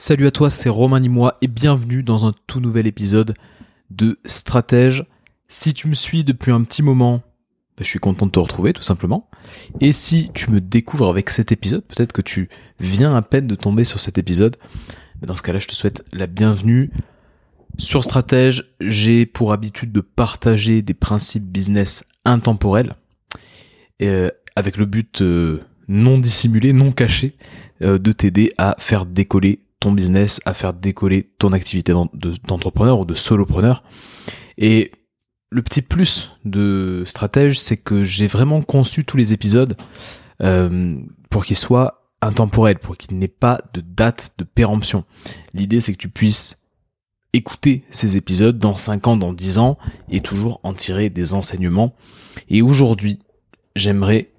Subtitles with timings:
[0.00, 3.34] Salut à toi, c'est Romain Nimois et bienvenue dans un tout nouvel épisode
[3.90, 5.04] de Stratège.
[5.48, 8.72] Si tu me suis depuis un petit moment, bah, je suis content de te retrouver
[8.72, 9.28] tout simplement.
[9.80, 12.48] Et si tu me découvres avec cet épisode, peut-être que tu
[12.78, 14.56] viens à peine de tomber sur cet épisode,
[15.20, 16.92] bah, dans ce cas-là, je te souhaite la bienvenue.
[17.76, 22.94] Sur Stratège, j'ai pour habitude de partager des principes business intemporels,
[24.00, 27.34] euh, avec le but euh, non dissimulé, non caché,
[27.82, 31.92] euh, de t'aider à faire décoller ton business, à faire décoller ton activité
[32.46, 33.82] d'entrepreneur ou de solopreneur.
[34.56, 34.90] Et
[35.50, 39.76] le petit plus de stratège, c'est que j'ai vraiment conçu tous les épisodes
[40.42, 40.98] euh,
[41.30, 45.04] pour qu'ils soient intemporels, pour qu'il n'ait pas de date de péremption.
[45.54, 46.66] L'idée, c'est que tu puisses
[47.32, 49.78] écouter ces épisodes dans 5 ans, dans 10 ans,
[50.10, 51.94] et toujours en tirer des enseignements.
[52.48, 53.20] Et aujourd'hui,
[53.76, 54.30] j'aimerais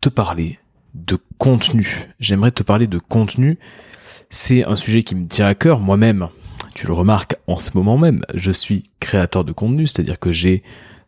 [0.00, 0.58] te parler
[0.94, 2.08] de contenu.
[2.18, 3.58] J'aimerais te parler de contenu
[4.30, 6.28] c'est un sujet qui me tient à cœur moi-même.
[6.74, 10.62] Tu le remarques en ce moment même, je suis créateur de contenu, c'est-à-dire que j'ai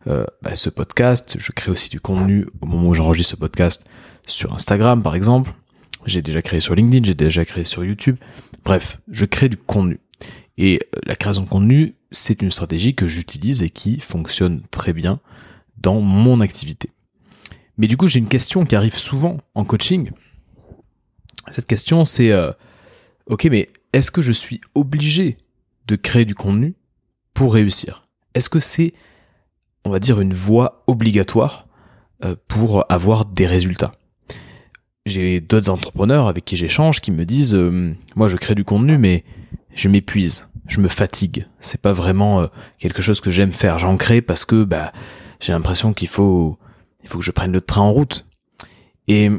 [0.07, 3.85] euh, bah, ce podcast, je crée aussi du contenu au moment où j'enregistre ce podcast
[4.25, 5.53] sur Instagram par exemple,
[6.05, 8.17] j'ai déjà créé sur LinkedIn, j'ai déjà créé sur YouTube,
[8.65, 9.99] bref, je crée du contenu.
[10.57, 14.93] Et euh, la création de contenu, c'est une stratégie que j'utilise et qui fonctionne très
[14.93, 15.19] bien
[15.77, 16.89] dans mon activité.
[17.77, 20.11] Mais du coup, j'ai une question qui arrive souvent en coaching.
[21.49, 22.51] Cette question, c'est euh,
[23.31, 25.37] Ok, mais est-ce que je suis obligé
[25.87, 26.75] de créer du contenu
[27.33, 28.05] pour réussir?
[28.33, 28.91] Est-ce que c'est,
[29.85, 31.65] on va dire, une voie obligatoire
[32.25, 33.93] euh, pour avoir des résultats?
[35.05, 38.97] J'ai d'autres entrepreneurs avec qui j'échange qui me disent, euh, moi je crée du contenu,
[38.97, 39.23] mais
[39.75, 41.47] je m'épuise, je me fatigue.
[41.61, 42.47] C'est pas vraiment euh,
[42.79, 43.79] quelque chose que j'aime faire.
[43.79, 44.91] J'en crée parce que bah,
[45.39, 46.59] j'ai l'impression qu'il faut,
[47.01, 48.25] il faut que je prenne le train en route.
[49.07, 49.31] Et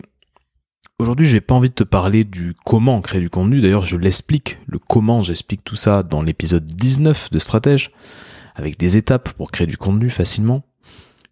[1.02, 3.60] Aujourd'hui, j'ai pas envie de te parler du comment créer du contenu.
[3.60, 7.90] D'ailleurs, je l'explique, le comment, j'explique tout ça dans l'épisode 19 de Stratège,
[8.54, 10.62] avec des étapes pour créer du contenu facilement.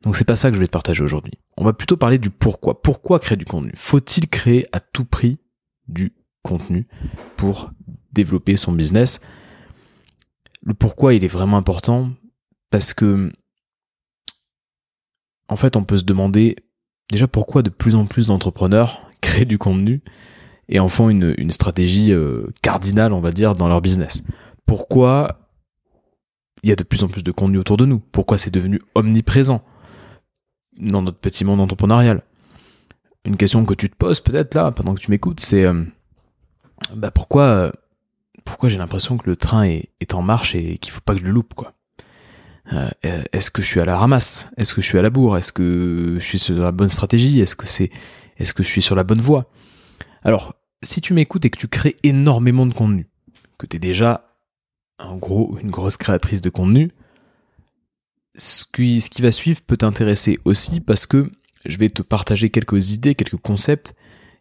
[0.02, 1.34] Donc c'est pas ça que je vais te partager aujourd'hui.
[1.56, 2.82] On va plutôt parler du pourquoi.
[2.82, 3.70] Pourquoi créer du contenu?
[3.76, 5.38] Faut-il créer à tout prix
[5.86, 6.88] du contenu
[7.36, 7.70] pour
[8.10, 9.20] développer son business?
[10.64, 12.10] Le pourquoi, il est vraiment important
[12.70, 13.30] parce que
[15.48, 16.56] en fait, on peut se demander
[17.12, 19.06] déjà pourquoi de plus en plus d'entrepreneurs
[19.44, 20.02] du contenu
[20.68, 24.22] et en font une, une stratégie euh, cardinale, on va dire, dans leur business.
[24.66, 25.40] Pourquoi
[26.62, 27.98] il y a de plus en plus de contenu autour de nous?
[27.98, 29.64] Pourquoi c'est devenu omniprésent
[30.78, 32.22] dans notre petit monde entrepreneurial?
[33.24, 35.84] Une question que tu te poses peut-être là, pendant que tu m'écoutes, c'est euh,
[36.94, 37.72] bah pourquoi,
[38.44, 41.24] pourquoi j'ai l'impression que le train est, en marche et qu'il faut pas que je
[41.24, 41.72] le loupe, quoi?
[42.72, 42.88] Euh,
[43.32, 44.48] Est-ce que je suis à la ramasse?
[44.56, 45.36] Est-ce que je suis à la bourre?
[45.36, 47.40] Est-ce que je suis sur la bonne stratégie?
[47.40, 47.90] Est-ce que c'est
[48.40, 49.50] est-ce que je suis sur la bonne voie?
[50.22, 53.06] Alors, si tu m'écoutes et que tu crées énormément de contenu,
[53.58, 54.36] que tu es déjà
[54.98, 56.90] un gros, une grosse créatrice de contenu,
[58.36, 61.30] ce qui, va suivre peut t'intéresser aussi parce que
[61.66, 63.94] je vais te partager quelques idées, quelques concepts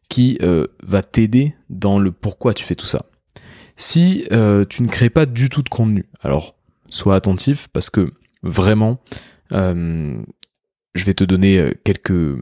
[0.07, 3.05] qui euh, va t'aider dans le pourquoi tu fais tout ça.
[3.75, 6.55] Si euh, tu ne crées pas du tout de contenu, alors
[6.89, 8.99] sois attentif parce que vraiment,
[9.53, 10.21] euh,
[10.95, 12.39] je vais te donner quelques,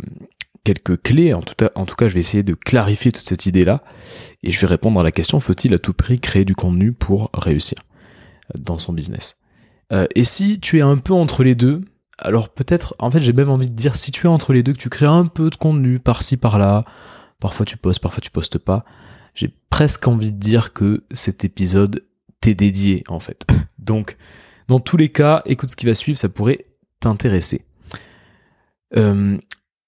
[0.68, 1.34] quelques clés.
[1.34, 3.84] En tout, cas, en tout cas, je vais essayer de clarifier toute cette idée-là.
[4.44, 7.30] Et je vais répondre à la question, faut-il à tout prix créer du contenu pour
[7.34, 7.78] réussir
[8.60, 9.38] dans son business?
[9.94, 11.82] Euh, Et si tu es un peu entre les deux,
[12.18, 14.74] alors peut-être, en fait j'ai même envie de dire, si tu es entre les deux,
[14.74, 16.84] que tu crées un peu de contenu par-ci, par-là,
[17.40, 18.84] parfois tu postes, parfois tu postes pas,
[19.36, 22.04] j'ai presque envie de dire que cet épisode
[22.42, 23.48] t'est dédié en fait.
[23.80, 24.18] Donc,
[24.68, 26.66] dans tous les cas, écoute ce qui va suivre, ça pourrait
[27.00, 27.64] t'intéresser.
[28.98, 29.38] Euh,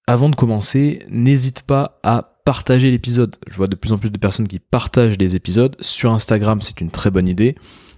[0.06, 3.36] avant de commencer, n'hésite pas à partager l'épisode.
[3.48, 5.76] Je vois de plus en plus de personnes qui partagent les épisodes.
[5.80, 7.54] Sur Instagram, c'est une très bonne idée.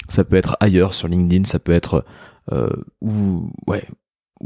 [0.09, 2.05] Ça peut être ailleurs, sur LinkedIn, ça peut être
[2.53, 2.69] euh,
[3.01, 3.51] où,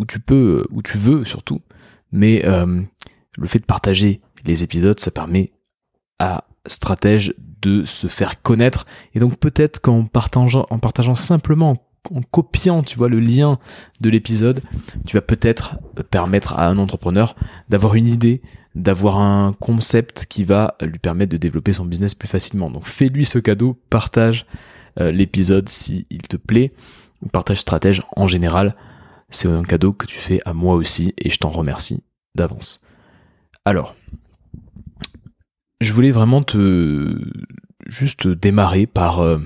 [0.06, 1.60] tu peux, où tu veux surtout.
[2.12, 2.82] Mais euh,
[3.38, 5.52] le fait de partager les épisodes, ça permet
[6.18, 8.86] à Stratège de se faire connaître.
[9.14, 13.58] Et donc peut-être qu'en partageant, en partageant simplement en copiant, tu vois, le lien
[14.00, 14.60] de l'épisode,
[15.06, 15.78] tu vas peut-être
[16.10, 17.36] permettre à un entrepreneur
[17.68, 18.42] d'avoir une idée,
[18.74, 22.70] d'avoir un concept qui va lui permettre de développer son business plus facilement.
[22.70, 24.46] Donc fais-lui ce cadeau, partage
[25.00, 26.72] euh, l'épisode s'il te plaît,
[27.32, 28.76] partage stratège en général.
[29.30, 32.02] C'est un cadeau que tu fais à moi aussi et je t'en remercie
[32.34, 32.84] d'avance.
[33.64, 33.96] Alors,
[35.80, 37.18] je voulais vraiment te
[37.86, 39.38] juste démarrer par euh,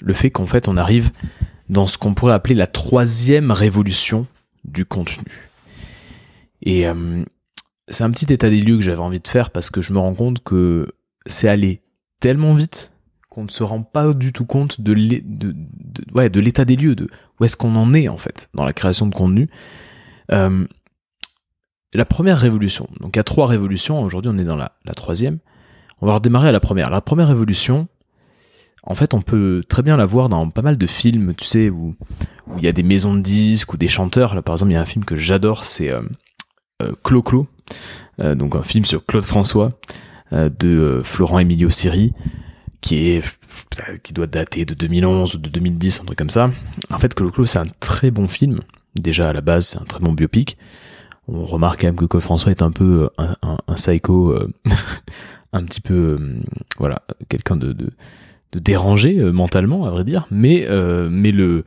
[0.00, 1.10] le fait qu'en fait on arrive
[1.72, 4.26] dans ce qu'on pourrait appeler la troisième révolution
[4.64, 5.50] du contenu.
[6.60, 7.24] Et euh,
[7.88, 9.98] c'est un petit état des lieux que j'avais envie de faire parce que je me
[9.98, 10.92] rends compte que
[11.24, 11.80] c'est allé
[12.20, 12.92] tellement vite
[13.30, 17.08] qu'on ne se rend pas du tout compte de l'état des lieux, de
[17.40, 19.48] où est-ce qu'on en est en fait dans la création de contenu.
[20.30, 20.66] Euh,
[21.94, 25.38] la première révolution, donc il y a trois révolutions, aujourd'hui on est dans la, troisième,
[26.02, 26.90] on va redémarrer à la première.
[26.90, 27.88] La première révolution,
[28.82, 31.70] en fait on peut très bien la voir dans pas mal de films, tu sais,
[31.70, 31.94] où,
[32.56, 34.34] il y a des maisons de disques ou des chanteurs.
[34.34, 36.02] Là par exemple il y a un film que j'adore, c'est euh,
[36.82, 37.46] euh, Clo-Clo,
[38.18, 39.72] donc un film sur Claude François
[40.32, 42.12] de Florent Emilio Siri
[42.80, 43.22] qui est
[44.02, 46.50] qui doit dater de 2011 ou de 2010, un truc comme ça.
[46.90, 48.60] En fait, Clo Clo, c'est un très bon film.
[48.94, 50.56] Déjà à la base, c'est un très bon biopic.
[51.28, 54.52] On remarque quand même que Claude François est un peu euh, un, un, psycho, euh,
[55.52, 56.40] un petit peu, euh,
[56.78, 57.74] voilà, quelqu'un de,
[58.52, 60.26] de, dérangé mentalement, à vrai dire.
[60.30, 60.66] Mais
[61.10, 61.64] mais le,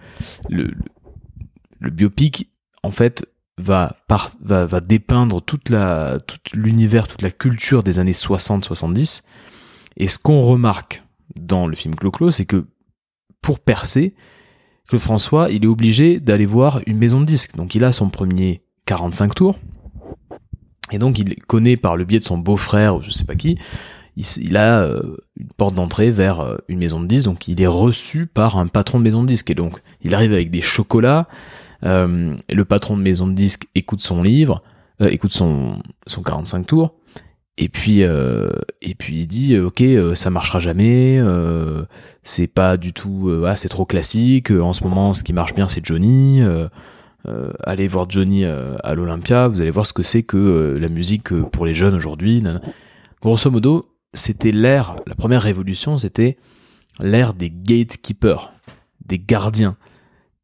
[0.50, 2.50] le biopic,
[2.84, 3.26] en fait,
[3.58, 9.24] va, par, va, dépeindre toute tout l'univers, toute la culture des années 60-70.
[9.98, 11.04] Et ce qu'on remarque
[11.36, 12.66] dans le film Clo-Clo, c'est que
[13.42, 14.14] pour percer,
[14.88, 17.56] Claude François, il est obligé d'aller voir une maison de disques.
[17.56, 19.60] Donc il a son premier 45 tours.
[20.92, 23.58] Et donc il connaît par le biais de son beau-frère ou je sais pas qui,
[24.18, 27.26] il, a euh, une porte d'entrée vers euh, une maison de disques.
[27.26, 29.52] Donc il est reçu par un patron de maison de disques.
[29.52, 31.28] Et donc il arrive avec des chocolats.
[31.84, 34.64] Euh, le patron de maison de disques écoute son livre,
[35.00, 36.96] écoute son, son 45 tours.
[37.58, 39.82] Et puis, et puis il dit, ok,
[40.14, 41.22] ça marchera jamais,
[42.22, 44.52] c'est pas du tout, ah, c'est trop classique.
[44.52, 46.42] En ce moment, ce qui marche bien, c'est Johnny.
[47.64, 51.66] allez voir Johnny à l'Olympia, vous allez voir ce que c'est que la musique pour
[51.66, 52.44] les jeunes aujourd'hui.
[53.22, 56.38] Grosso modo, c'était l'ère, la première révolution, c'était
[57.00, 58.54] l'ère des gatekeepers,
[59.06, 59.78] des gardiens.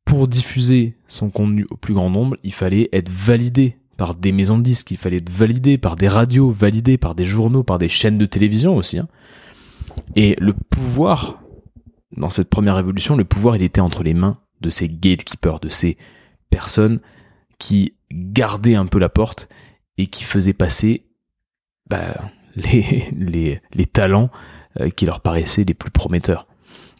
[0.05, 4.57] Pour diffuser son contenu au plus grand nombre, il fallait être validé par des maisons
[4.57, 7.87] de disques, il fallait être validé par des radios, validé par des journaux, par des
[7.87, 8.99] chaînes de télévision aussi.
[8.99, 9.07] Hein.
[10.15, 11.41] Et le pouvoir,
[12.17, 15.69] dans cette première révolution, le pouvoir, il était entre les mains de ces gatekeepers, de
[15.69, 15.97] ces
[16.49, 16.99] personnes
[17.59, 19.47] qui gardaient un peu la porte
[19.97, 21.05] et qui faisaient passer
[21.89, 22.15] bah,
[22.55, 23.61] les,
[23.91, 24.29] talents
[24.79, 26.47] euh, qui leur paraissaient les plus prometteurs.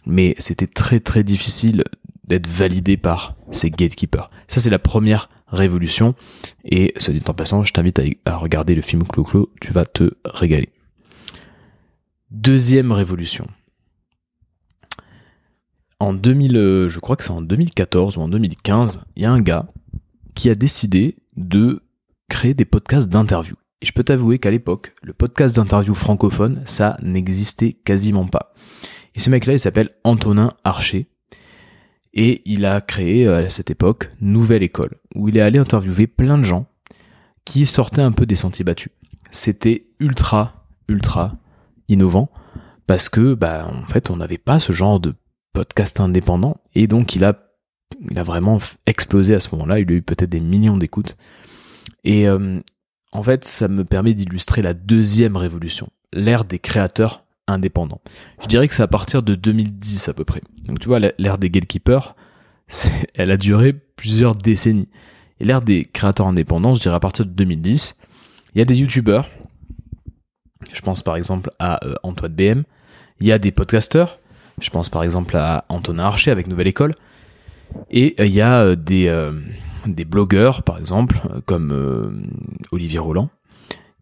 [0.05, 1.83] Mais c'était très très difficile
[2.25, 4.31] d'être validé par ces gatekeepers.
[4.47, 6.15] Ça, c'est la première révolution.
[6.63, 10.11] Et ce dit en passant, je t'invite à, regarder le film Clo-Clo, tu vas te
[10.25, 10.69] régaler.
[12.31, 13.47] Deuxième révolution.
[15.99, 19.31] En 2000, euh, je crois que c'est en 2014 ou en 2015, il y a
[19.31, 19.67] un gars
[20.33, 21.83] qui a décidé de
[22.29, 23.55] créer des podcasts d'interview.
[23.81, 28.53] Et je peux t'avouer qu'à l'époque, le podcast d'interview francophone, ça n'existait quasiment pas.
[29.15, 31.07] Et ce mec-là, il s'appelle Antonin Archer.
[32.13, 36.07] Et il a créé euh, à cette époque Nouvelle École, où il est allé interviewer
[36.07, 36.67] plein de gens
[37.45, 38.91] qui sortaient un peu des sentiers battus.
[39.31, 41.37] C'était ultra, ultra
[41.87, 42.29] innovant
[42.85, 45.15] parce que, bah, en fait, on n'avait pas ce genre de
[45.53, 47.39] podcast indépendant et donc il a,
[48.09, 49.79] il a vraiment explosé à ce moment-là.
[49.79, 51.17] Il a eu peut-être des millions d'écoutes.
[52.03, 52.59] Et euh,
[53.11, 58.01] en fait, ça me permet d'illustrer la deuxième révolution, l'ère des créateurs indépendant.
[58.41, 60.41] Je dirais que c'est à partir de 2010 à peu près.
[60.65, 62.15] Donc tu vois, l'ère des gatekeepers,
[63.15, 64.89] elle a duré plusieurs décennies.
[65.39, 67.97] Et l'ère des créateurs indépendants, je dirais à partir de 2010,
[68.53, 69.27] il y a des youtubeurs,
[70.71, 72.63] je pense par exemple à euh, Antoine BM,
[73.19, 74.19] il y a des podcasteurs,
[74.59, 76.93] je pense par exemple à Antonin Archer avec Nouvelle École,
[77.89, 79.07] et euh, il y a euh, des,
[79.87, 82.23] des blogueurs par exemple, comme
[82.71, 83.29] Olivier Roland,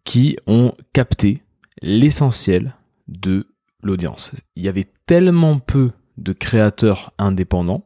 [0.04, 1.42] qui ont capté
[1.82, 2.74] l'essentiel
[3.08, 3.46] de
[3.82, 4.32] l'audience.
[4.56, 7.84] Il y avait tellement peu de créateurs indépendants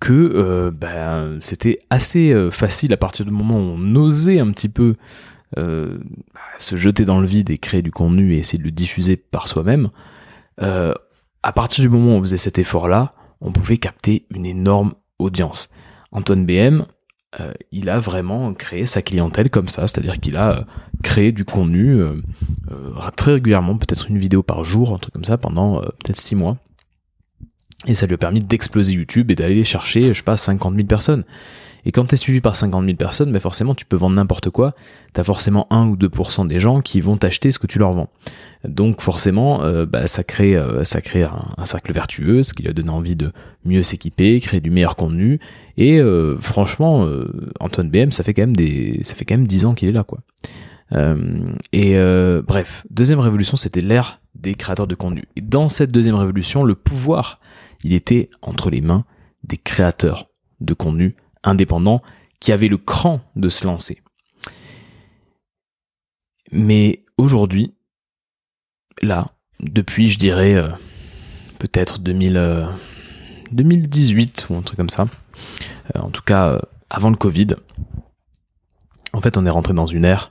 [0.00, 4.50] que euh, ben, c'était assez euh, facile à partir du moment où on osait un
[4.52, 4.96] petit peu
[5.58, 5.98] euh,
[6.58, 9.48] se jeter dans le vide et créer du contenu et essayer de le diffuser par
[9.48, 9.90] soi-même.
[10.58, 13.10] à partir du moment où on faisait cet effort-là,
[13.40, 15.68] on pouvait capter une énorme audience.
[16.14, 16.84] Antoine BM,
[17.40, 20.62] euh, il a vraiment créé sa clientèle comme ça, c'est-à-dire qu'il a euh,
[21.02, 22.14] créé du contenu euh,
[23.16, 26.56] très régulièrement, peut-être une vidéo par jour, un truc comme ça, pendant peut-être six mois.
[27.86, 30.86] Et ça lui a permis d'exploser YouTube et d'aller chercher, je sais pas, 50 000
[30.86, 31.24] personnes.
[31.86, 34.50] Et quand tu es suivi par 50 000 personnes, mais forcément tu peux vendre n'importe
[34.50, 34.74] quoi.
[35.12, 37.92] Tu as forcément 1 ou 2% des gens qui vont t'acheter ce que tu leur
[37.92, 38.08] vends.
[38.66, 42.70] Donc forcément, euh, bah, ça crée, euh, ça crée un, cercle vertueux, ce qui lui
[42.70, 43.32] a donné envie de
[43.64, 45.40] mieux s'équiper, créer du meilleur contenu.
[45.76, 47.08] Et euh, franchement,
[47.60, 49.92] Antoine BM, ça fait quand même des, ça fait quand même 10 ans qu'il est
[49.92, 50.20] là, quoi.
[51.72, 51.96] et
[52.46, 55.24] bref, deuxième révolution, c'était l'ère des créateurs de contenu.
[55.36, 57.40] Et dans cette deuxième révolution, le pouvoir,
[57.82, 59.04] il était entre les mains
[59.44, 60.28] des créateurs
[60.60, 62.02] de contenu indépendants
[62.40, 64.02] qui avaient le cran de se lancer.
[66.52, 67.74] Mais aujourd'hui,
[69.02, 70.68] là, depuis, je dirais, euh,
[71.58, 72.68] peut-être 2000,
[73.52, 75.06] 2018 ou un truc comme ça.
[75.94, 76.60] en tout cas,
[76.90, 77.48] avant le Covid.
[79.12, 80.30] En fait, on est rentré dans une ère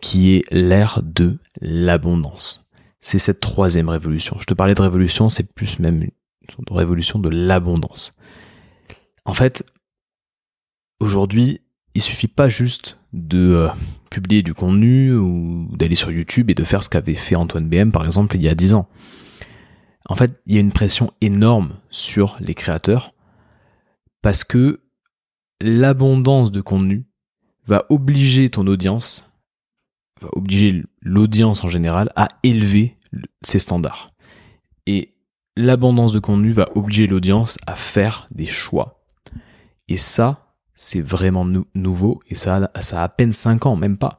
[0.00, 2.70] qui est l'ère de l'abondance.
[3.00, 4.36] C'est cette troisième révolution.
[4.40, 6.10] Je te parlais de révolution, c'est plus même une
[6.76, 8.12] révolution de l'abondance.
[9.24, 9.64] En fait,
[11.00, 11.60] aujourd'hui,
[11.94, 13.68] il suffit pas juste de euh,
[14.10, 17.90] publier du contenu ou d'aller sur YouTube et de faire ce qu'avait fait Antoine BM
[17.90, 18.88] par exemple il y a 10 ans.
[20.08, 23.12] En fait, il y a une pression énorme sur les créateurs
[24.22, 24.80] parce que
[25.60, 27.06] l'abondance de contenu
[27.66, 29.30] va obliger ton audience
[30.20, 32.96] va obliger l'audience en général à élever
[33.42, 34.10] ses standards.
[34.86, 35.14] Et
[35.56, 39.02] l'abondance de contenu va obliger l'audience à faire des choix.
[39.88, 40.49] Et ça,
[40.80, 44.18] c'est vraiment nouveau et ça, ça a à peine 5 ans, même pas.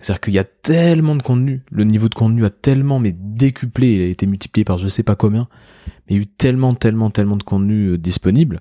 [0.00, 3.92] C'est-à-dire qu'il y a tellement de contenu, le niveau de contenu a tellement mais décuplé,
[3.92, 5.46] il a été multiplié par je sais pas combien,
[5.86, 8.60] mais il y a eu tellement, tellement, tellement de contenu euh, disponible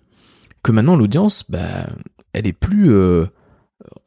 [0.62, 1.88] que maintenant l'audience, bah,
[2.34, 3.26] elle est plus, euh,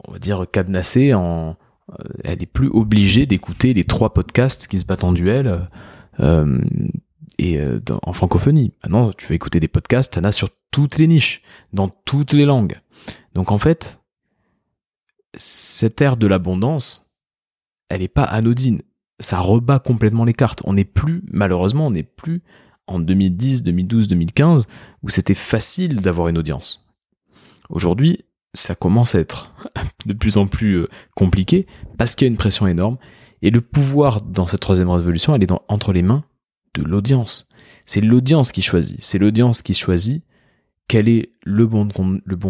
[0.06, 1.56] on va dire, cadenassée en,
[1.90, 5.68] euh, elle est plus obligée d'écouter les trois podcasts qui se battent en duel
[7.38, 7.58] et
[8.02, 8.72] en francophonie.
[8.84, 12.44] Maintenant, tu vas écouter des podcasts, en as sur toutes les niches, dans toutes les
[12.44, 12.78] langues.
[13.34, 14.00] Donc en fait,
[15.34, 17.14] cette ère de l'abondance,
[17.88, 18.82] elle n'est pas anodine.
[19.20, 20.62] Ça rebat complètement les cartes.
[20.64, 22.42] On n'est plus, malheureusement, on n'est plus
[22.86, 24.66] en 2010, 2012, 2015,
[25.02, 26.86] où c'était facile d'avoir une audience.
[27.68, 28.24] Aujourd'hui,
[28.54, 29.54] ça commence à être
[30.06, 32.98] de plus en plus euh, compliqué parce qu'il y a une pression énorme.
[33.40, 36.24] Et le pouvoir dans cette troisième révolution, elle est dans, entre les mains
[36.74, 37.48] de l'audience.
[37.86, 39.02] C'est l'audience qui choisit.
[39.02, 40.22] C'est l'audience qui choisit
[40.92, 41.88] quel est le bon,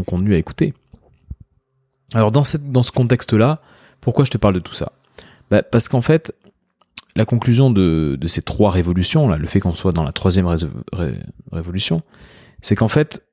[0.03, 0.75] contenu à écouter.
[2.13, 3.63] Alors dans, ce contexte-là,
[4.01, 4.91] pourquoi je te parle de tout ça?
[5.49, 6.35] Bah, Parce qu'en fait,
[7.15, 10.49] la conclusion de, de, ces trois révolutions, là, le fait qu'on soit dans la troisième
[11.53, 12.03] révolution,
[12.61, 13.25] c'est qu'en fait,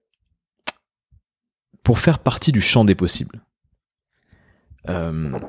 [1.81, 3.41] pour faire partie du champ des possibles.
[4.89, 5.39] Euh,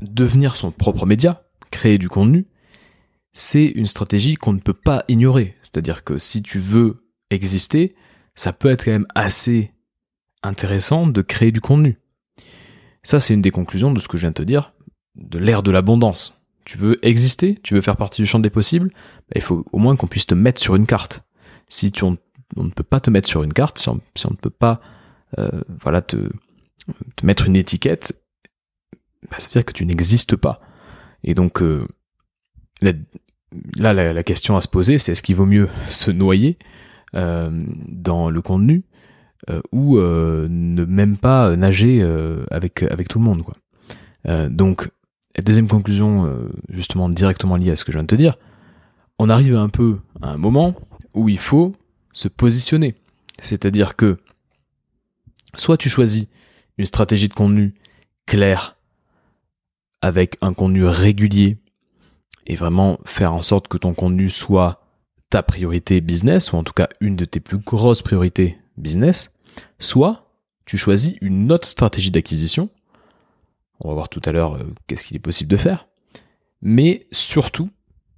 [0.00, 2.48] devenir son propre média, créer du contenu,
[3.32, 5.54] c'est une stratégie qu'on ne peut pas ignorer.
[5.62, 7.94] C'est-à-dire que si tu veux exister,
[8.34, 9.72] ça peut être quand même assez
[10.42, 11.98] intéressant de créer du contenu.
[13.02, 14.72] Ça, c'est une des conclusions de ce que je viens de te dire,
[15.14, 16.42] de l'ère de l'abondance.
[16.64, 19.78] Tu veux exister, tu veux faire partie du champ des possibles, bah, il faut au
[19.78, 21.22] moins qu'on puisse te mettre sur une carte.
[21.68, 22.16] Si tu, on,
[22.56, 24.00] ne peut pas te mettre sur une carte, si on
[24.30, 24.80] ne peut pas
[25.38, 26.30] euh, voilà, te,
[27.22, 28.14] mettre une étiquette,
[29.30, 30.60] bah, ça veut dire que tu n'existes pas.
[31.22, 31.86] Et donc, euh,
[32.80, 36.58] là, la, question à se poser, c'est est-ce qu'il vaut mieux se noyer
[37.14, 38.82] dans le contenu
[39.72, 42.02] ou ne même pas nager
[42.50, 43.42] avec, avec tout le monde.
[43.42, 44.48] Quoi.
[44.48, 44.90] donc,
[45.42, 48.36] deuxième conclusion, justement directement liée à ce que je viens de te dire,
[49.18, 50.74] on arrive un peu à un moment
[51.14, 51.74] où il faut
[52.12, 52.94] se positionner.
[53.40, 54.18] C'est-à-dire que
[55.56, 56.26] Soit tu choisis
[56.78, 57.74] une stratégie de contenu
[58.26, 58.76] claire,
[60.00, 61.58] avec un contenu régulier,
[62.46, 64.83] et vraiment faire en sorte que ton contenu soit
[65.34, 69.34] ta priorité business, ou en tout cas une de tes plus grosses priorités business,
[69.80, 70.30] soit
[70.64, 72.70] tu choisis une autre stratégie d'acquisition.
[73.80, 75.88] On va voir tout à l'heure euh, qu'est-ce qu'il est possible de faire.
[76.62, 77.68] Mais surtout,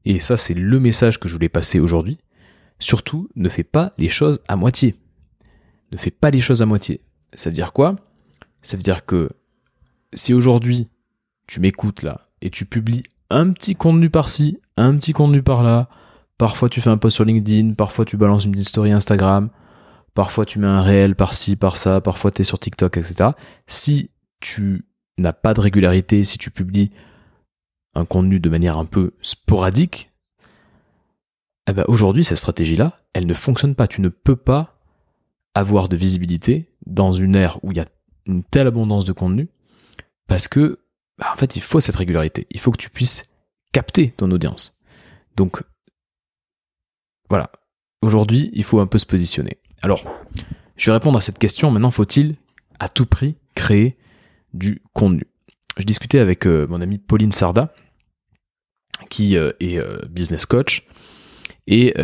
[0.04, 2.18] et ça c'est le message que je voulais passer aujourd'hui,
[2.80, 4.94] surtout ne fais pas les choses à moitié.
[5.92, 7.00] Ne fais pas les choses à moitié.
[7.32, 7.96] Ça veut dire quoi?
[8.60, 9.30] Ça veut dire que
[10.12, 10.88] si aujourd'hui
[11.46, 15.88] tu m'écoutes là et tu publies un petit contenu par-ci, un petit contenu par-là,
[16.38, 19.50] parfois tu fais un post sur LinkedIn, parfois tu balances une story Instagram,
[20.14, 23.30] parfois tu mets un réel par-ci, par-ça, parfois tu es sur TikTok, etc.
[23.66, 24.86] Si tu
[25.18, 26.90] n'as pas de régularité, si tu publies
[27.94, 30.10] un contenu de manière un peu sporadique,
[31.68, 33.88] eh ben aujourd'hui, cette stratégie-là, elle ne fonctionne pas.
[33.88, 34.78] Tu ne peux pas
[35.54, 37.86] avoir de visibilité dans une ère où il y a
[38.26, 39.48] une telle abondance de contenu,
[40.28, 40.80] parce que,
[41.18, 42.46] bah, en fait, il faut cette régularité.
[42.50, 43.24] Il faut que tu puisses
[43.72, 44.80] capter ton audience.
[45.36, 45.62] Donc,
[47.28, 47.50] voilà.
[48.02, 49.58] Aujourd'hui, il faut un peu se positionner.
[49.82, 50.04] Alors,
[50.76, 51.70] je vais répondre à cette question.
[51.70, 52.36] Maintenant, faut-il
[52.78, 53.96] à tout prix créer
[54.52, 55.26] du contenu?
[55.78, 57.72] Je discutais avec euh, mon amie Pauline Sarda,
[59.10, 60.86] qui euh, est euh, business coach
[61.68, 61.94] et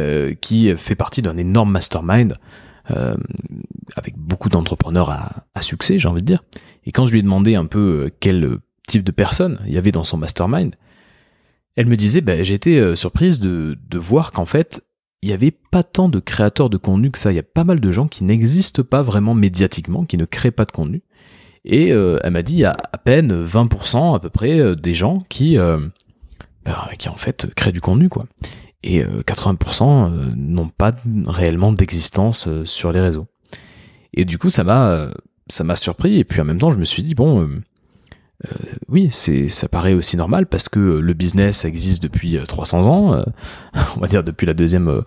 [0.41, 2.37] qui fait partie d'un énorme mastermind
[2.88, 6.43] avec beaucoup d'entrepreneurs à, succès, j'ai envie de dire.
[6.85, 9.93] Et quand je lui ai demandé un peu quel type de personne il y avait
[9.93, 10.75] dans son mastermind,
[11.76, 14.83] elle me disait, ben, j'ai été surprise de voir qu'en fait,
[15.23, 17.33] il n'y avait pas tant de créateurs de contenu que ça.
[17.33, 20.50] Il y a pas mal de gens qui n'existent pas vraiment médiatiquement, qui ne créent
[20.50, 21.02] pas de contenu.
[21.64, 25.21] Et elle m'a dit, il y a à peine 20% à peu près des gens
[25.29, 28.26] qui, ben, qui en fait créent du contenu, quoi.
[28.83, 30.93] et 80% n'ont pas
[31.26, 33.29] réellement d'existence sur les réseaux.
[34.12, 35.11] Et du coup, ça m'a
[35.49, 37.49] ça m'a surpris et puis en même temps, je me suis dit bon
[38.89, 43.25] oui, c'est ça paraît aussi normal parce que le business existe depuis 300 ans,
[43.97, 45.03] on va dire depuis la deuxième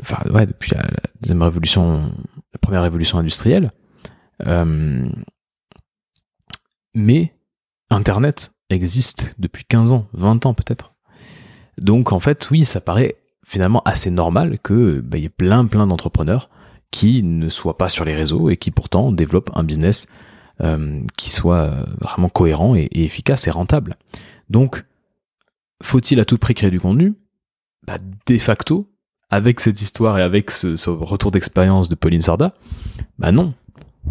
[0.00, 0.84] enfin ouais, depuis la,
[1.20, 2.12] deuxième révolution
[2.52, 3.70] la première révolution industrielle.
[6.94, 7.32] mais
[7.90, 10.94] Internet existe depuis 15 ans, 20 ans peut-être.
[11.78, 15.86] Donc en fait, oui, ça paraît finalement assez normal que bah, y ait plein plein
[15.86, 16.48] d'entrepreneurs
[16.90, 20.31] qui ne soient pas sur les réseaux et qui pourtant développent un business euh,
[21.16, 23.96] qui soit vraiment cohérent et, efficace et rentable.
[24.48, 24.84] Donc,
[25.82, 27.14] faut-il à tout prix créer du contenu?
[27.84, 28.92] Bah, De facto,
[29.32, 32.54] avec cette histoire et avec ce, retour d'expérience de Pauline Sarda,
[33.18, 33.54] bah non.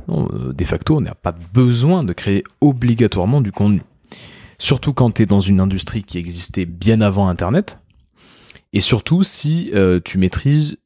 [0.10, 3.84] euh, de facto, on n'a pas besoin de créer obligatoirement du contenu.
[4.58, 7.80] Surtout quand tu es dans une industrie qui existait bien avant Internet.
[8.74, 10.80] Et surtout si euh, tu maîtrises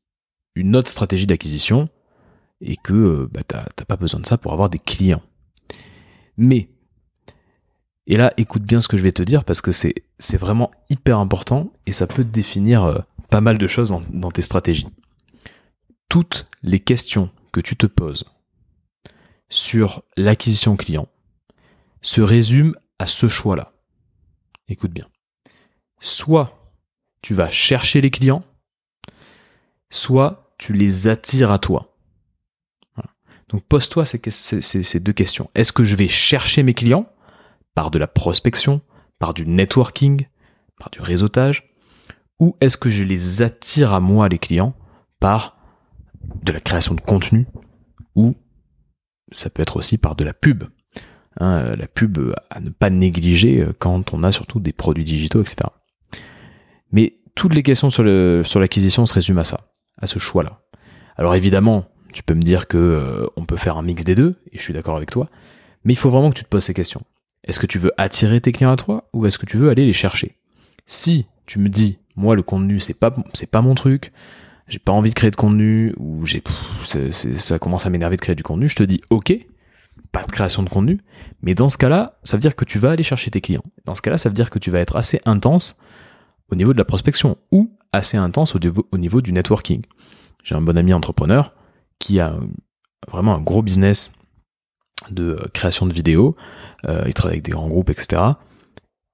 [0.55, 1.87] une autre stratégie d'acquisition
[2.59, 5.21] et que euh, bah, tu n'as pas besoin de ça pour avoir des clients.
[6.37, 6.69] Mais,
[8.07, 11.19] et là écoute bien ce que je vais te dire parce que c'est vraiment hyper
[11.19, 12.99] important et ça peut définir euh,
[13.29, 14.87] pas mal de choses dans tes stratégies.
[16.09, 18.25] Toutes les questions que tu te poses
[19.49, 21.07] sur l'acquisition client
[22.01, 23.73] se résument à ce choix-là.
[24.67, 25.07] Écoute bien.
[25.99, 26.71] Soit
[27.21, 28.43] tu vas chercher les clients,
[29.89, 31.94] soit tu les attires à toi.
[33.49, 35.49] Donc pose-toi ces, deux questions.
[35.55, 37.07] Est-ce que je vais chercher mes clients
[37.73, 38.81] par de la prospection,
[39.19, 40.27] par du networking,
[40.79, 41.71] par du réseautage,
[42.39, 44.75] ou est-ce que je les attire à moi les clients
[45.19, 45.57] par
[46.43, 47.47] de la création de contenu,
[48.15, 48.35] ou
[49.31, 50.63] ça peut être aussi par de la pub.
[51.39, 52.17] Hein, euh, la pub
[52.49, 55.69] à ne pas négliger euh, quand on a surtout des produits digitaux, etc.
[56.91, 59.67] Mais toutes les questions sur l'acquisition se résument à ça,
[60.01, 60.61] à ce choix-là.
[61.17, 64.35] Alors évidemment, tu peux me dire que euh, on peut faire un mix des deux,
[64.53, 65.29] et je suis d'accord avec toi,
[65.83, 67.03] mais il faut vraiment que tu te poses ces questions.
[67.43, 69.85] Est-ce que tu veux attirer tes clients à toi ou est-ce que tu veux aller
[69.85, 70.37] les chercher?
[70.85, 74.13] Si tu me dis, moi le contenu c'est pas c'est pas mon truc,
[74.69, 76.41] j'ai pas envie de créer de contenu ou j'ai
[76.81, 79.33] ça commence à m'énerver de créer du contenu, je te dis ok,
[80.13, 81.01] pas de création de contenu,
[81.41, 83.63] mais dans ce cas-là, ça veut dire que tu vas aller chercher tes clients.
[83.83, 85.77] Dans ce cas-là, ça veut dire que tu vas être assez intense
[86.49, 89.81] au niveau de la prospection ou assez intense au niveau, au niveau du networking.
[90.45, 91.54] J'ai un bon ami entrepreneur
[91.99, 92.37] qui a
[93.09, 94.11] vraiment un gros business
[95.09, 96.35] de création de vidéos,
[96.87, 98.21] euh, il travaille avec des grands groupes, etc.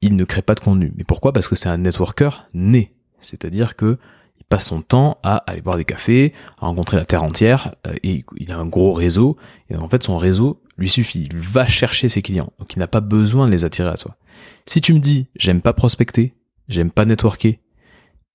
[0.01, 0.93] Il ne crée pas de contenu.
[0.95, 1.33] Mais pourquoi?
[1.33, 2.93] Parce que c'est un networker né.
[3.19, 3.97] C'est-à-dire que
[4.39, 7.93] il passe son temps à aller boire des cafés, à rencontrer la terre entière, euh,
[8.03, 9.37] et il a un gros réseau.
[9.69, 11.23] Et en fait, son réseau lui suffit.
[11.23, 12.51] Il va chercher ses clients.
[12.59, 14.17] Donc il n'a pas besoin de les attirer à toi.
[14.65, 16.33] Si tu me dis, j'aime pas prospecter,
[16.67, 17.59] j'aime pas networker,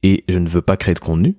[0.03, 1.37] et je ne veux pas créer de contenu,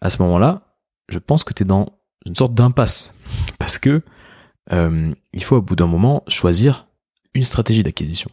[0.00, 0.73] à ce moment-là,
[1.08, 3.18] je pense que tu es dans une sorte d'impasse.
[3.58, 4.02] Parce que
[4.72, 6.86] euh, il faut au bout d'un moment choisir
[7.34, 8.30] une stratégie d'acquisition.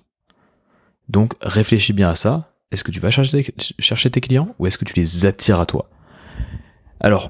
[1.09, 4.85] Donc réfléchis bien à ça est-ce que tu vas chercher, tes clients ou est-ce que
[4.85, 5.89] tu les attires à toi?
[7.01, 7.29] Alors,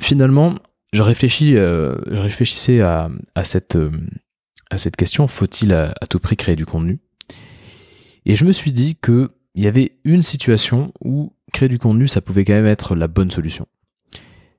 [0.00, 0.54] finalement,
[0.92, 3.10] je, euh, réfléchissais à,
[3.42, 3.90] cette, euh,
[4.70, 7.00] à cette question, faut-il à, tout prix créer du contenu?
[8.24, 12.20] Et je me suis dit qu'il y avait une situation où créer du contenu, ça
[12.20, 13.66] pouvait quand même être la bonne solution.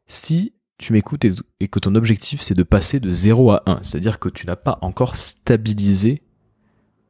[0.07, 1.25] Si tu m'écoutes
[1.59, 4.55] et, que ton objectif c'est de passer de 0 à 1, c'est-à-dire que tu n'as
[4.55, 6.21] pas encore stabilisé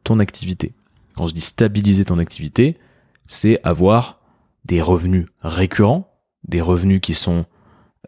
[0.04, 0.74] ton activité.
[1.16, 2.78] Quand je dis stabiliser ton activité,
[3.26, 4.20] c'est avoir
[4.66, 6.14] des revenus récurrents,
[6.48, 7.46] des revenus qui sont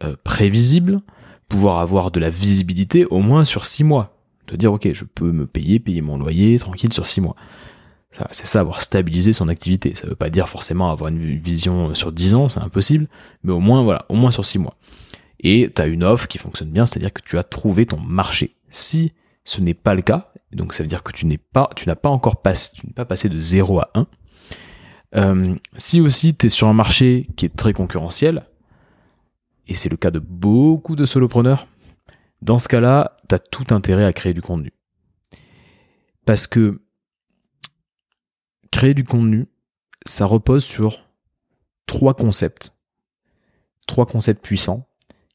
[0.02, 1.00] euh, prévisibles,
[1.48, 4.16] pouvoir avoir de la visibilité au moins sur six mois.
[4.46, 7.34] Te dire, ok, je peux me payer, payer mon loyer tranquille sur six mois.
[8.30, 9.94] C'est ça, avoir stabilisé son activité.
[9.94, 13.08] Ça veut pas dire forcément avoir une vision sur dix ans, c'est impossible,
[13.42, 14.76] mais au moins, voilà, au moins sur six mois.
[15.40, 18.56] Et tu as une offre qui fonctionne bien, c'est-à-dire que tu as trouvé ton marché.
[18.70, 19.12] Si
[19.44, 22.08] ce n'est pas le cas, donc ça veut dire que tu n'es pas, n'as pas
[22.08, 24.06] encore passé, tu n'es pas passé de 0 à 1.
[25.16, 28.46] Euh, si aussi tu es sur un marché qui est très concurrentiel,
[29.68, 31.66] et c'est le cas de beaucoup de solopreneurs,
[32.42, 34.72] dans ce cas-là, tu as tout intérêt à créer du contenu.
[36.24, 36.80] Parce que
[38.76, 39.46] créer du contenu,
[40.04, 41.08] ça repose sur
[41.86, 42.76] trois concepts.
[43.86, 44.86] Trois concepts puissants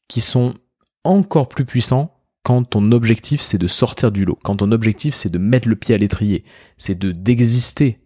[0.06, 0.54] qui sont
[1.02, 5.28] encore plus puissants quand ton objectif c'est de sortir du lot, quand ton objectif c'est
[5.28, 6.44] de mettre le pied à l'étrier,
[6.78, 7.98] c'est de d'exister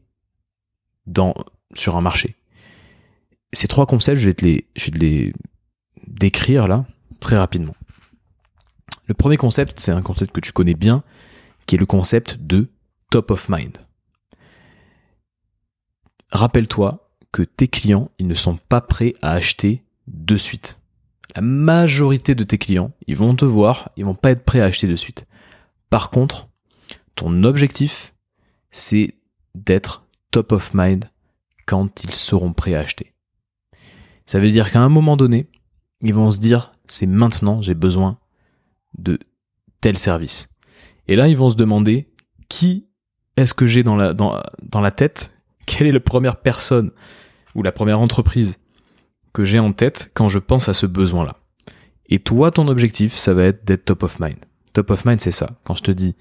[1.07, 1.35] dans
[1.75, 2.37] sur un marché.
[3.53, 5.33] Ces trois concepts, je vais te je vais les
[6.07, 6.87] décrire là
[7.21, 7.77] très rapidement.
[9.07, 11.05] Le premier concept, c'est un concept que tu connais bien,
[11.67, 12.71] qui est le concept de
[13.11, 13.86] top of mind.
[16.33, 20.81] Rappelle-toi que tes clients, ils ne sont pas prêts à acheter de suite.
[21.35, 24.65] La majorité de tes clients, ils vont te voir, ils vont pas être prêts à
[24.65, 25.27] acheter de suite.
[25.91, 26.49] Par contre,
[27.15, 28.15] ton objectif,
[28.71, 29.15] c'est
[29.55, 31.11] d'être top of mind
[31.67, 33.13] quand ils seront prêts à acheter.
[34.25, 35.49] Ça veut dire qu'à un moment donné,
[36.01, 38.19] ils vont se dire, c'est maintenant, j'ai besoin
[38.99, 39.19] de
[39.81, 40.49] tel service.
[41.09, 42.09] Et là, ils vont se demander,
[42.49, 42.87] qui
[43.37, 45.36] est-ce que j'ai dans la, dans, dans la tête
[45.67, 46.91] Quelle est la première personne
[47.55, 48.57] ou la première entreprise
[49.33, 51.37] que j'ai en tête quand je pense à ce besoin-là
[52.09, 54.39] Et toi, ton objectif, ça va être d'être top of mind.
[54.73, 55.59] Top of mind, c'est ça.
[55.65, 56.15] Quand je te dis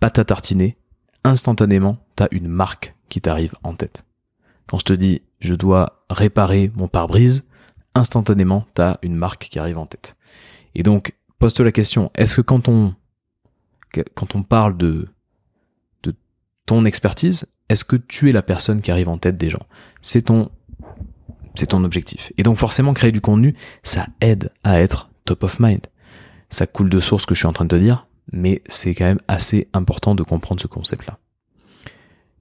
[0.00, 0.76] pâte à tartiner,
[1.24, 4.04] instantanément, tu as une marque qui t'arrive en tête.
[4.66, 7.48] Quand je te dis je dois réparer mon pare-brise,
[7.94, 10.16] instantanément, tu as une marque qui arrive en tête.
[10.74, 12.94] Et donc, pose-toi la question, est-ce que quand on,
[14.42, 15.08] parle de
[16.66, 19.66] ton expertise, est-ce que tu es la personne qui arrive en tête des gens?
[20.00, 20.50] C'est ton,
[21.54, 22.32] c'est ton objectif.
[22.36, 25.80] Et donc forcément, créer du contenu, ça aide à être top of mind.
[26.50, 28.94] Ça coule de source ce que je suis en train de te dire, mais c'est
[28.94, 31.18] quand même assez important de comprendre ce concept-là.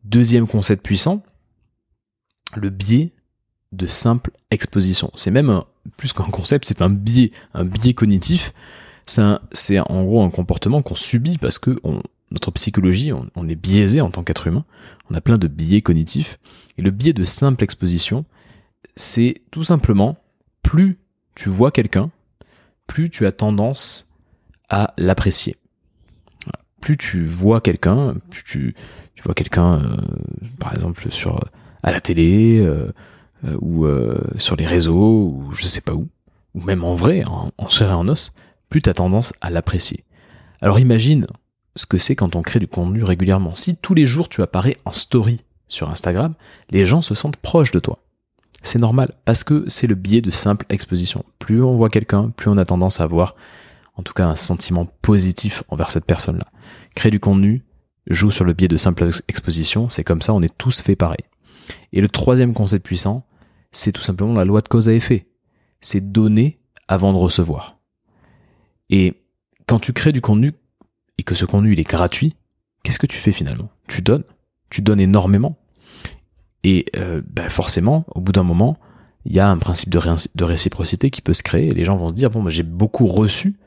[0.03, 1.23] Deuxième concept puissant,
[2.55, 3.11] le biais
[3.71, 5.11] de simple exposition.
[5.15, 5.63] C'est même
[5.97, 8.53] plus qu'un concept, c'est un biais, un biais cognitif.
[9.07, 11.79] C'est en gros un comportement qu'on subit parce que
[12.31, 14.65] notre psychologie, on, est biaisé en tant qu'être humain.
[15.09, 16.39] On a plein de biais cognitifs.
[16.77, 18.25] Et le biais de simple exposition,
[18.95, 20.17] c'est tout simplement
[20.63, 20.97] plus
[21.35, 22.11] tu vois quelqu'un,
[22.87, 24.11] plus tu as tendance
[24.69, 25.55] à l'apprécier.
[26.81, 28.75] Plus tu vois quelqu'un, plus tu,
[29.23, 29.97] vois quelqu'un, euh,
[30.59, 31.07] par exemple,
[31.83, 32.91] à la télé, euh,
[33.43, 33.87] euh, ou
[34.37, 36.07] sur les réseaux, ou je sais pas où,
[36.53, 38.33] ou même en vrai, en, en et en os,
[38.69, 40.03] plus tu as tendance à l'apprécier.
[40.61, 41.27] Alors imagine
[41.75, 43.55] ce que c'est quand on crée du contenu régulièrement.
[43.55, 46.33] Si tous les jours tu apparais en story sur Instagram,
[46.69, 47.99] les gens se sentent proches de toi.
[48.61, 51.23] C'est normal, parce que c'est le biais de simple exposition.
[51.37, 53.35] Plus on voit quelqu'un, plus on a tendance à avoir,
[53.95, 56.47] en tout cas, un sentiment positif envers cette personne-là.
[56.95, 57.63] Créer du contenu
[58.07, 61.25] joue sur le biais de simple exposition, c'est comme ça, on est tous fait pareil.
[61.93, 63.27] Et le troisième concept puissant,
[63.71, 65.27] c'est tout simplement la loi de cause à effet.
[65.81, 67.77] C'est donner avant de recevoir.
[68.89, 69.13] Et
[69.67, 70.53] quand tu crées du contenu
[71.17, 72.35] et que ce contenu il est gratuit,
[72.83, 73.69] qu'est-ce que tu fais finalement?
[73.87, 74.23] Tu donnes.
[74.69, 75.57] Tu donnes énormément.
[76.63, 78.77] Et euh, ben forcément, au bout d'un moment,
[79.25, 81.71] il y a un principe de, réciprocité qui peut se créer.
[81.71, 83.57] Les gens vont se dire bon, ben, j'ai beaucoup reçu,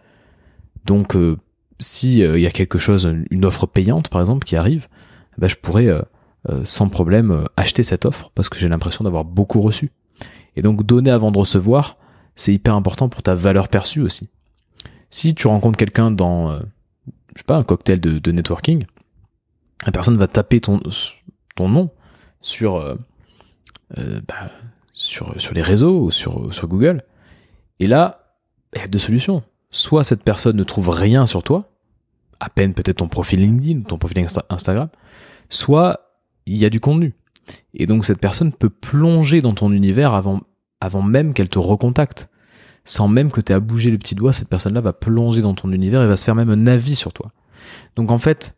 [0.85, 1.37] donc euh,
[1.79, 4.89] si euh, il y a quelque chose, une offre payante par exemple qui arrive,
[5.37, 5.89] ben, je pourrais
[6.49, 9.91] euh, sans problème euh, acheter cette offre parce que j'ai l'impression d'avoir beaucoup reçu.
[10.57, 11.97] Et donc donner avant de recevoir,
[12.37, 14.31] c'est hyper important pour ta valeur perçue aussi.
[15.11, 16.61] Si tu rencontres quelqu'un dans, euh,
[17.39, 18.85] je sais pas, un cocktail de, networking,
[19.87, 20.81] la personne va taper ton,
[21.61, 21.89] nom
[22.41, 22.99] sur,
[23.97, 24.51] bah,
[24.93, 27.05] sur, les réseaux ou sur, Google.
[27.79, 28.35] Et là,
[28.75, 29.45] il y a deux solutions.
[29.71, 31.71] Soit cette personne ne trouve rien sur toi,
[32.41, 34.89] à peine peut-être ton profil LinkedIn ou ton profil Instagram,
[35.49, 36.11] soit
[36.47, 37.15] il y a du contenu.
[37.73, 42.29] Et donc cette personne peut plonger dans ton univers avant même qu'elle te recontacte.
[42.89, 45.55] Sans même que tu aies à bouger le petit doigt, cette personne-là va plonger dans
[45.55, 47.33] ton univers et va se faire même un avis sur toi.
[47.97, 48.57] Donc en fait,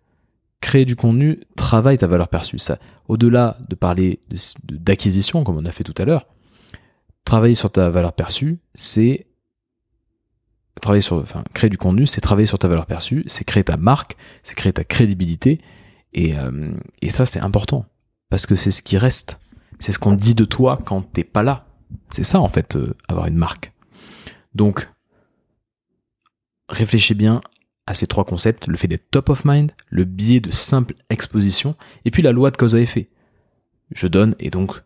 [0.61, 2.59] créer du contenu travaille ta valeur perçue.
[2.59, 4.21] Ça, au-delà de parler
[4.69, 6.27] d'acquisition, comme on a fait tout à l'heure,
[7.25, 9.27] travailler sur ta valeur perçue, c'est
[10.81, 13.77] travailler sur, enfin, créer du contenu, c'est travailler sur ta valeur perçue, c'est créer ta
[13.77, 15.61] marque, c'est créer ta crédibilité,
[16.13, 16.73] et, euh,
[17.09, 17.87] ça, c'est important.
[18.29, 19.39] Parce que c'est ce qui reste.
[19.79, 21.67] C'est ce qu'on dit de toi quand t'es pas là.
[22.11, 23.73] C'est ça, en fait, euh, avoir une marque.
[24.55, 24.89] Donc,
[26.69, 27.41] réfléchis bien
[27.87, 28.67] à ces trois concepts.
[28.67, 32.51] Le fait d'être top of mind, le biais de simple exposition, et puis la loi
[32.51, 33.09] de cause à effet.
[33.93, 34.81] Je donne, et donc,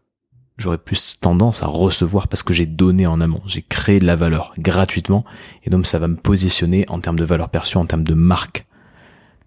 [0.57, 3.43] j'aurais plus tendance à recevoir parce que j'ai donné en amont.
[3.47, 5.25] J'ai créé de la valeur gratuitement,
[5.65, 8.67] et donc ça va me positionner en termes de valeur perçue, en termes de marque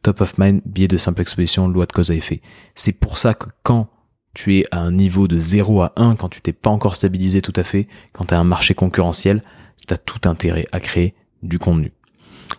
[0.07, 2.41] top of mind, biais de simple exposition, loi de cause à effet.
[2.75, 3.89] C'est pour ça que quand
[4.33, 7.41] tu es à un niveau de 0 à 1, quand tu t'es pas encore stabilisé
[7.41, 9.43] tout à fait, quand tu as un marché concurrentiel,
[9.85, 11.13] tu as tout intérêt à créer
[11.43, 11.91] du contenu.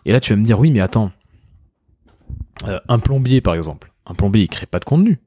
[0.05, 1.13] Et là, tu vas me dire, oui, mais attends,
[2.67, 5.19] euh, un plombier, par exemple, un plombier, il crée pas de contenu.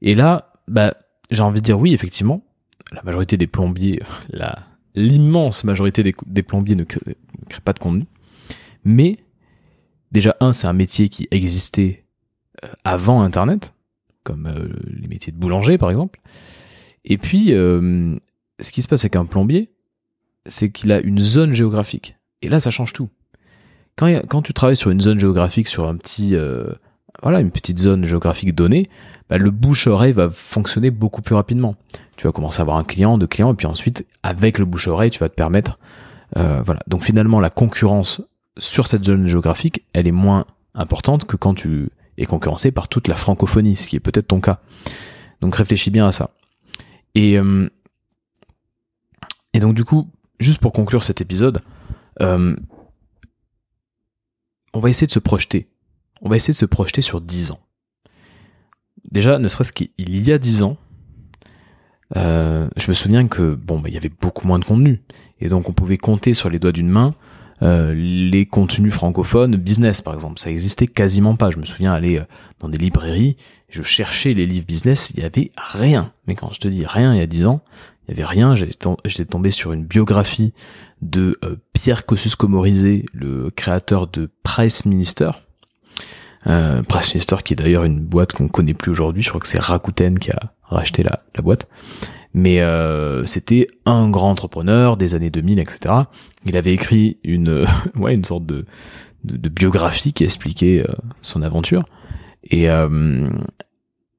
[0.00, 0.94] Et là, bah,
[1.30, 2.44] j'ai envie de dire, oui, effectivement,
[2.92, 4.00] la majorité des plombiers,
[4.94, 8.06] l'immense majorité des, plombiers ne créent pas de contenu.
[8.84, 9.18] Mais
[10.10, 12.04] déjà, un, c'est un métier qui existait
[12.64, 13.74] euh, avant Internet,
[14.24, 16.20] comme euh, les métiers de boulanger par exemple.
[17.04, 19.71] Et puis, ce qui se passe avec un plombier,
[20.46, 22.16] c'est qu'il a une zone géographique.
[22.42, 23.08] Et là, ça change tout.
[23.96, 26.34] Quand, tu travailles sur une zone géographique, sur un petit,
[27.22, 28.88] voilà, une petite zone géographique donnée,
[29.32, 31.76] bah, le bouche-oreille va fonctionner beaucoup plus rapidement.
[32.16, 35.10] Tu vas commencer à avoir un client, deux clients, et puis ensuite, avec le bouche-oreille,
[35.10, 35.78] tu vas te permettre,
[36.36, 36.80] euh, voilà.
[36.86, 38.20] Donc finalement, la concurrence
[38.58, 43.08] sur cette zone géographique, elle est moins importante que quand tu es concurrencé par toute
[43.08, 44.60] la francophonie, ce qui est peut-être ton cas.
[45.40, 46.30] Donc réfléchis bien à ça.
[47.14, 47.68] Et, euh,
[49.54, 50.10] et donc du coup,
[50.42, 51.62] juste pour conclure cet épisode,
[52.20, 52.54] euh,
[54.74, 55.68] on va essayer de se projeter.
[56.20, 57.60] On va essayer de se projeter sur 10 ans.
[59.10, 60.76] Déjà, ne serait-ce qu'il y a 10 ans,
[62.16, 65.02] euh, je me souviens que bon, bah, y avait beaucoup moins de contenu,
[65.40, 67.14] et donc on pouvait compter sur les doigts d'une main
[67.62, 70.38] euh, les contenus francophones business par exemple.
[70.38, 71.50] Ça existait quasiment pas.
[71.50, 72.24] Je me souviens aller euh,
[72.58, 73.36] dans des librairies,
[73.68, 76.12] je cherchais les livres business, il y avait rien.
[76.26, 77.62] Mais quand je te dis rien, il y a 10 ans,
[78.06, 78.54] il y avait rien.
[78.54, 80.52] J'étais tombé sur une biographie
[81.00, 81.38] de
[81.72, 85.30] Pierre Kosciusko-Morizet, le créateur de Price Minister.
[86.48, 89.22] Euh, Price Minister qui est d'ailleurs une boîte qu'on connaît plus aujourd'hui.
[89.22, 91.68] Je crois que c'est Rakuten qui a racheté la boîte.
[92.34, 95.94] Mais euh, c'était un grand entrepreneur des années 2000, etc.
[96.46, 97.66] Il avait écrit une,
[97.96, 98.64] ouais, une sorte de,
[99.24, 100.92] de, biographie qui expliquait euh,
[101.22, 101.84] son aventure.
[102.44, 103.30] Et, euh,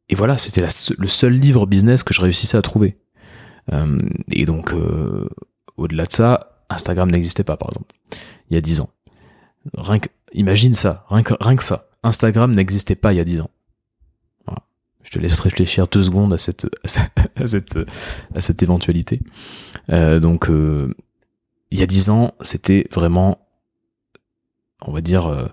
[0.09, 2.95] et voilà, c'était le seul livre business que je réussissais à trouver.
[3.71, 3.99] Euh,
[4.31, 4.73] et donc,
[5.77, 7.95] au-delà de ça, Instagram n'existait pas, par exemple,
[8.49, 8.89] il y a 10 ans.
[9.77, 11.87] Rien que, imagine ça, rien que, rien que ça.
[12.03, 13.49] Instagram n'existait pas il y a 10 ans.
[15.03, 16.67] Je te laisse réfléchir deux secondes à cette,
[17.35, 17.77] à cette,
[18.33, 19.21] à cette, éventualité.
[19.89, 20.93] Euh, donc, euh,
[21.71, 23.39] il y a 10 ans, c'était vraiment,
[24.81, 25.47] on va dire, euh,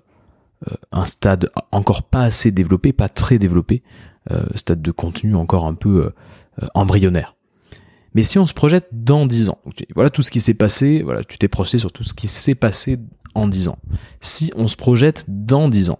[0.92, 3.82] un stade encore pas assez développé, pas très développé,
[4.54, 6.12] stade de contenu encore un peu
[6.74, 7.34] embryonnaire.
[8.14, 9.58] Mais si on se projette dans 10 ans,
[9.94, 12.54] voilà tout ce qui s'est passé, voilà, tu t'es projeté sur tout ce qui s'est
[12.54, 12.98] passé
[13.34, 13.78] en 10 ans.
[14.20, 15.98] Si on se projette dans 10 ans,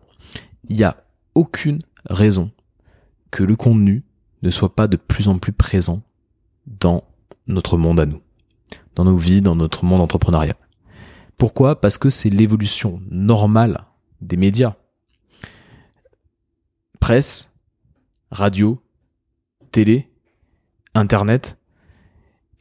[0.69, 0.97] il n'y a
[1.35, 2.51] aucune raison
[3.31, 4.05] que le contenu
[4.43, 6.03] ne soit pas de plus en plus présent
[6.67, 7.05] dans
[7.47, 8.21] notre monde à nous,
[8.95, 10.57] dans nos vies, dans notre monde entrepreneurial.
[11.37, 11.81] Pourquoi?
[11.81, 13.85] Parce que c'est l'évolution normale
[14.21, 14.75] des médias.
[17.01, 17.55] Presse,
[18.31, 18.83] radio,
[19.73, 20.11] télé,
[20.95, 21.59] Internet.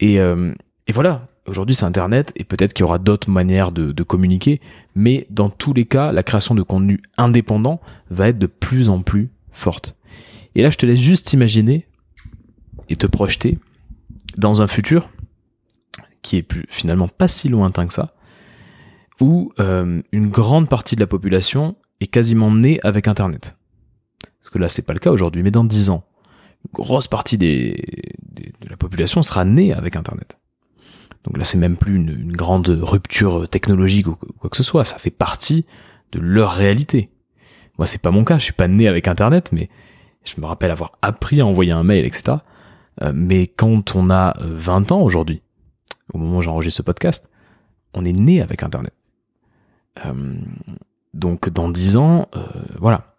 [0.00, 0.54] Et, euh,
[0.86, 4.60] et voilà, Aujourd'hui, c'est Internet et peut-être qu'il y aura d'autres manières de, communiquer,
[4.94, 9.02] mais dans tous les cas, la création de contenu indépendant va être de plus en
[9.02, 9.96] plus forte.
[10.54, 11.86] Et là, je te laisse juste imaginer
[12.88, 13.58] et te projeter
[14.36, 15.10] dans un futur
[16.22, 18.14] qui est finalement pas si lointain que ça,
[19.20, 23.56] où euh, une grande partie de la population est quasiment née avec Internet.
[24.40, 26.04] Parce que là, c'est pas le cas aujourd'hui, mais dans 10 ans,
[26.64, 27.74] une grosse partie de
[28.68, 30.38] la population sera née avec Internet.
[31.24, 34.84] Donc là, c'est même plus une, grande rupture technologique ou quoi que ce soit.
[34.84, 35.66] Ça fait partie
[36.12, 37.10] de leur réalité.
[37.78, 38.38] Moi, c'est pas mon cas.
[38.38, 39.68] Je suis pas né avec Internet, mais
[40.24, 42.38] je me rappelle avoir appris à envoyer un mail, etc.
[43.02, 45.42] Euh, mais quand on a 20 ans aujourd'hui,
[46.12, 47.30] au moment où j'enregistre ce podcast,
[47.94, 48.92] on est né avec Internet.
[50.04, 50.34] Euh,
[51.14, 52.46] donc dans 10 ans, euh,
[52.78, 53.16] voilà.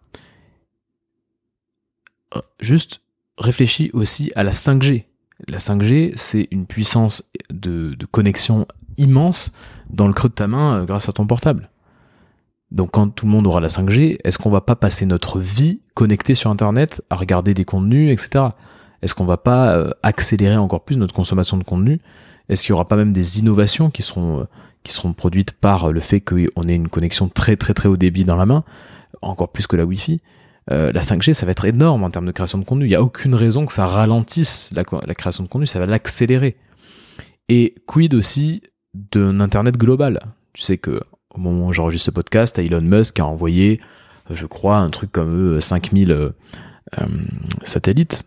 [2.60, 3.02] Juste
[3.36, 5.04] réfléchis aussi à la 5G.
[5.48, 9.52] La 5G, c'est une puissance de, connexion immense
[9.90, 11.70] dans le creux de ta main grâce à ton portable.
[12.72, 15.82] Donc quand tout le monde aura la 5G, est-ce qu'on va pas passer notre vie
[15.94, 18.46] connecté sur Internet à regarder des contenus, etc.
[19.02, 22.00] Est-ce qu'on va pas euh, accélérer encore plus notre consommation de contenu?
[22.48, 24.44] Est-ce qu'il y aura pas même des innovations qui seront euh,
[24.84, 28.24] qui seront produites par le fait qu'on ait une connexion très très très haut débit
[28.24, 28.64] dans la main,
[29.20, 30.20] encore plus que la Wi-Fi?
[30.70, 32.86] Euh, la 5G, ça va être énorme en termes de création de contenu.
[32.86, 36.56] Il n'y a aucune raison que ça ralentisse la, création de contenu, ça va l'accélérer.
[37.48, 38.62] Et quid aussi
[38.94, 40.20] d'un Internet global?
[40.52, 41.00] Tu sais que
[41.34, 43.80] au moment où j'enregistre ce podcast, Elon Musk a envoyé,
[44.30, 46.30] euh, je crois, un truc comme 5000 euh,
[47.64, 48.24] satellites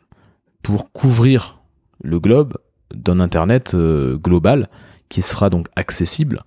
[0.64, 1.60] pour couvrir
[2.04, 2.58] le globe
[2.94, 4.70] d'un Internet global
[5.10, 6.44] qui sera donc accessible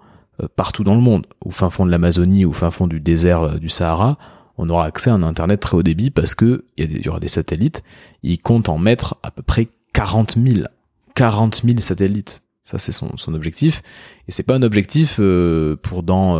[0.56, 3.68] partout dans le monde, au fin fond de l'Amazonie, au fin fond du désert du
[3.68, 4.18] Sahara,
[4.58, 7.28] on aura accès à un Internet très haut débit parce que il y, aura des
[7.28, 7.84] satellites.
[8.24, 10.66] Ils comptent en mettre à peu près 40 000.
[11.14, 12.42] 40 000 satellites.
[12.68, 13.83] Ça, c'est son, objectif.
[14.28, 16.38] Et c'est pas un objectif euh, pour dans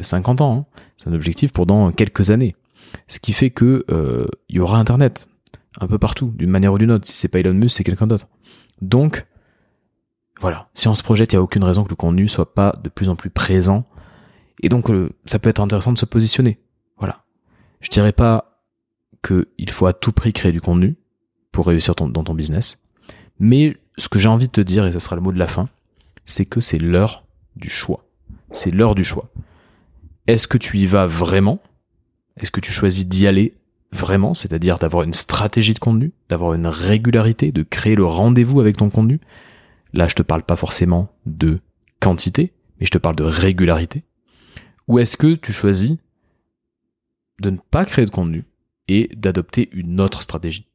[0.00, 0.56] 50 euh, ans.
[0.60, 0.80] Hein.
[0.96, 2.56] C'est un objectif pour dans quelques années.
[3.06, 5.28] Ce qui fait que euh, il y aura Internet
[5.78, 7.06] un peu partout, d'une manière ou d'une autre.
[7.06, 8.28] Si c'est pas Elon Musk, c'est quelqu'un d'autre.
[8.80, 9.26] Donc,
[10.40, 10.70] voilà.
[10.72, 12.88] Si on se projette, il n'y a aucune raison que le contenu soit pas de
[12.88, 13.84] plus en plus présent.
[14.62, 14.90] Et donc,
[15.26, 16.58] ça peut être intéressant de se positionner.
[16.96, 17.24] Voilà.
[17.82, 18.62] Je dirais pas
[19.22, 20.96] qu'il faut à tout prix créer du contenu
[21.52, 22.80] pour réussir dans ton business.
[23.38, 25.46] Mais ce que j'ai envie de te dire, et ce sera le mot de la
[25.46, 25.68] fin,
[26.24, 27.24] c'est que c'est l'heure
[27.56, 28.04] du choix.
[28.52, 29.30] C'est l'heure du choix.
[30.26, 31.60] Est-ce que tu y vas vraiment?
[32.36, 33.54] Est-ce que tu choisis d'y aller
[33.92, 38.76] vraiment, c'est-à-dire d'avoir une stratégie de contenu, d'avoir une régularité, de créer le rendez-vous avec
[38.76, 39.20] ton contenu?
[39.94, 41.60] Là, je te parle pas forcément de
[42.00, 44.04] quantité, mais je te parle de régularité.
[44.86, 45.96] Ou est-ce que tu choisis
[47.40, 48.44] de ne pas créer de contenu
[48.86, 50.67] et d'adopter une autre stratégie?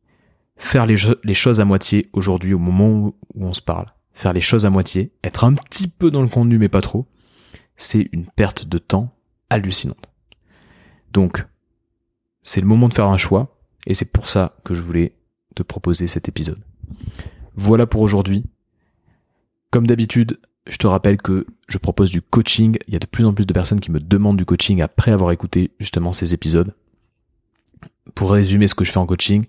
[0.55, 4.65] Faire les, choses à moitié aujourd'hui au moment où on se parle, faire les choses
[4.65, 7.07] à moitié, être un petit peu dans le contenu mais pas trop,
[7.75, 9.13] c'est une perte de temps
[9.49, 10.09] hallucinante.
[11.11, 11.45] Donc,
[12.43, 15.15] c'est le moment de faire un choix, et c'est pour ça que je voulais
[15.55, 16.61] te proposer cet épisode.
[17.55, 18.45] Voilà pour aujourd'hui.
[19.71, 22.77] Comme d'habitude, je te rappelle que je propose du coaching.
[22.87, 25.11] Il y a de plus en plus de personnes qui me demandent du coaching après
[25.11, 26.73] avoir écouté justement ces épisodes.
[28.15, 29.45] Pour résumer ce que je fais en coaching,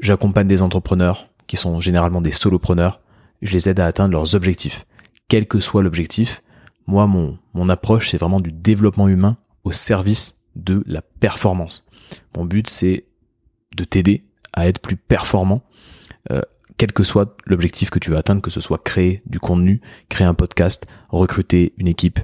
[0.00, 3.00] j'accompagne des entrepreneurs qui sont généralement des solopreneurs.
[3.42, 4.86] Je les aide à atteindre leurs objectifs.
[5.28, 6.42] Quel que soit l'objectif,
[6.86, 11.86] moi, mon, mon approche, c'est vraiment du développement humain au service de la performance.
[12.36, 13.06] Mon but, c'est
[13.76, 15.62] de t'aider à être plus performant,
[16.30, 16.42] euh,
[16.76, 20.26] quel que soit l'objectif que tu veux atteindre, que ce soit créer du contenu, créer
[20.26, 22.20] un podcast, recruter une équipe.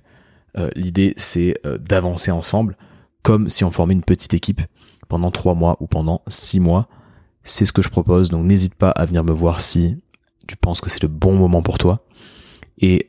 [0.59, 2.76] Euh, l'idée, c'est euh, d'avancer ensemble,
[3.22, 4.61] comme si on formait une petite équipe
[5.09, 6.88] pendant trois mois ou pendant six mois.
[7.42, 9.96] C'est ce que je propose, donc n'hésite pas à venir me voir si
[10.46, 12.05] tu penses que c'est le bon moment pour toi.
[12.79, 13.09] Et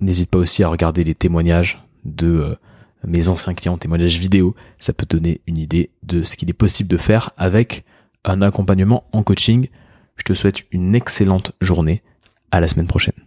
[0.00, 2.56] n'hésite pas aussi à regarder les témoignages de
[3.04, 6.88] mes anciens clients, témoignages vidéo, ça peut donner une idée de ce qu'il est possible
[6.88, 7.84] de faire avec
[8.24, 9.68] un accompagnement en coaching.
[10.16, 12.02] Je te souhaite une excellente journée.
[12.52, 13.25] À la semaine prochaine.